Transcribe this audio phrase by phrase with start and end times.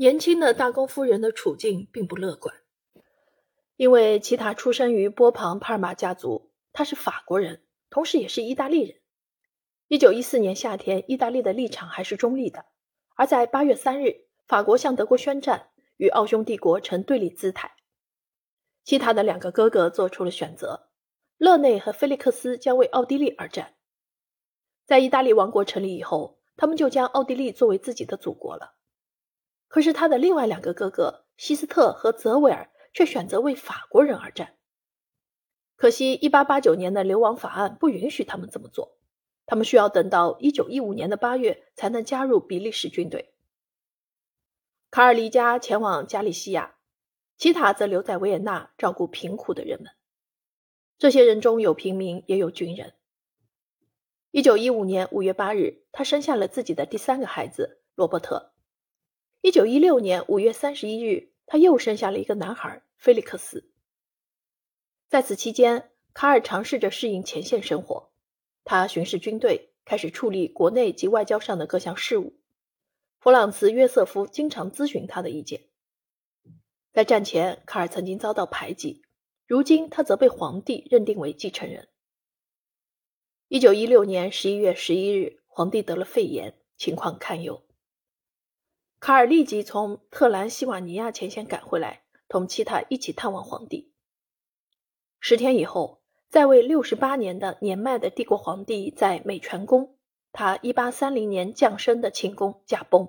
[0.00, 2.54] 年轻的大公夫人的处境并不乐观，
[3.76, 8.98] 因为齐塔出生于波旁帕尔马家族，他是法国人，同时也是意大利人。
[9.88, 12.64] 一九一四年夏天，意大利的立场还是中立的，
[13.14, 15.68] 而在八月三日，法国向德国宣战，
[15.98, 17.70] 与奥匈帝国呈对立姿态。
[18.82, 20.88] 其他的两个哥哥做出了选择，
[21.36, 23.74] 勒内和菲利克斯将为奥地利而战。
[24.86, 28.76] 在意大利王国成立以后，他们就将奥地利作为自己的祖国了。
[29.70, 34.56] 可是他的另外两个哥哥希斯特和泽维尔却选择为法国人而战。
[35.76, 38.98] 可惜，1889年的流亡法案不允许他们这么做，
[39.46, 43.32] 他们需要等到1915年的8月才能加入比利时军队。
[44.90, 46.74] 卡尔离家前往加利西亚，
[47.38, 49.92] 齐塔则留在维也纳照顾贫苦的人们。
[50.98, 52.94] 这些人中有平民，也有军人。
[54.32, 58.49] 1915年5月8日，他生下了自己的第三个孩子罗伯特。
[59.42, 63.70] 一九一六年五月三十一日，他又生下了一个男孩菲利克斯。
[65.08, 68.10] 在此期间，卡尔尝试着适应前线生活。
[68.64, 72.34] 他巡视军队，开始处理国内及外交上的各项事务。
[73.18, 75.62] 弗朗茨·约瑟夫经常咨询他的意见。
[76.92, 79.02] 在战前，卡尔曾经遭到排挤，
[79.46, 81.88] 如今他则被皇帝认定为继承人。
[83.48, 87.62] 一九一六年十一月十一日，皇帝得了肺炎，情况堪忧。
[89.00, 93.94] 卡尔立即从特兰西瓦尼亚前线赶回来，同其他一起探望皇帝。
[95.18, 99.96] 十天以后，在位六十八年的年迈的帝国皇帝在美泉宫，
[100.32, 103.08] 他一八三零年降生的寝宫驾崩。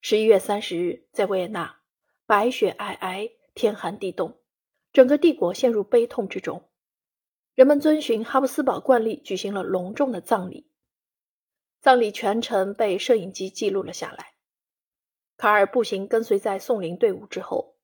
[0.00, 1.80] 十一月三十日，在维也纳，
[2.24, 4.38] 白雪皑皑，天寒地冻，
[4.92, 6.70] 整个帝国陷入悲痛之中。
[7.56, 10.67] 人们遵循哈布斯堡惯例，举行了隆重的葬礼。
[11.88, 14.34] 葬礼全程被摄影机记录了下来。
[15.38, 17.76] 卡尔步行跟随在送灵队伍之后，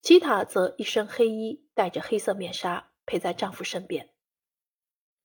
[0.00, 4.08] 吉塔则一身黑衣，戴着黑色面纱，陪在丈夫身边。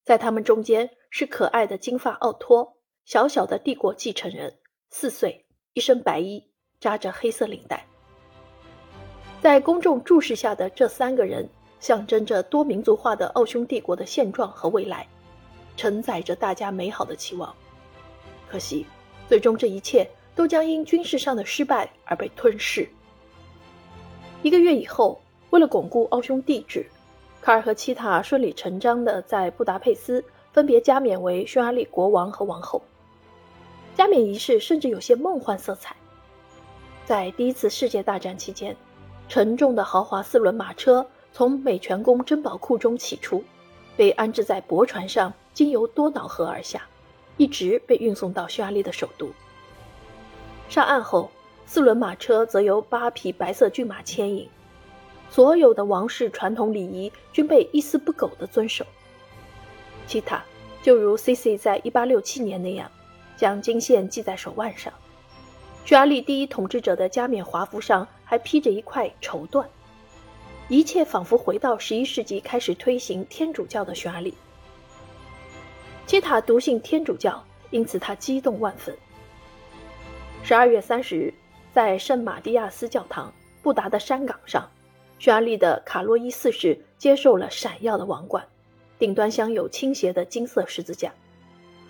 [0.03, 4.59] 在他们中间是可爱的金发奥托，小小的帝国继承人，
[4.91, 7.87] 四岁，一身白衣，扎着黑色领带。
[9.41, 11.49] 在公众注视下的这三个人，
[11.79, 15.07] 象征着多民族化的奥匈帝国的现状和未来，
[15.75, 17.51] 承载着大家美好的期望。
[18.49, 18.85] 可惜，
[19.27, 22.87] 最终这一切都将因军事上的失败而被吞噬。
[24.43, 25.19] 一个月以后，
[25.49, 26.85] 为了巩固奥匈帝制，
[27.41, 32.81] 卡尔和齐塔顺理成章地在布达佩斯分别加冕为匈牙利国王和王后。
[33.95, 35.95] 加冕仪式甚至有些梦幻色彩。
[37.05, 38.75] 在第一次世界大战期间，
[39.27, 43.43] 沉重的豪华四轮马车从美泉宫珍宝库中起出，
[43.95, 46.83] 被安置在驳船上，经由多瑙河而下。
[47.37, 49.29] 一直被运送到匈牙利的首都。
[50.69, 51.31] 上岸后，
[51.65, 54.49] 四轮马车则由八匹白色骏马牵引，
[55.29, 58.85] 所有的王室传统礼仪均被一丝不苟地遵守。
[60.05, 60.43] 其他
[60.81, 62.91] 就如 C.C 在1867年那样，
[63.35, 64.91] 将金线系在手腕上。
[65.85, 69.65] 匈牙利第一统治者的加冕华服上还披着一块绸缎，
[70.67, 74.33] 一切仿佛回到11世纪开始推行天主教的匈牙利。
[76.17, 78.97] 基塔笃信天主教，因此他激动万分。
[80.41, 81.31] 十二月三十日，
[81.71, 84.67] 在圣马蒂亚斯教堂布达的山岗上，
[85.19, 88.43] 匈牙利的卡洛伊四世接受了闪耀的王冠，
[88.97, 91.13] 顶端镶有倾斜的金色十字架，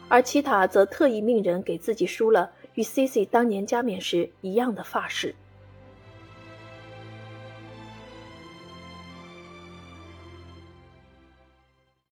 [0.09, 5.33] 而齐塔则特意命人给自己梳了与 C.C 当年加冕时一样的发饰。